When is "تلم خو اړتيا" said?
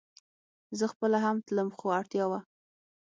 1.47-2.25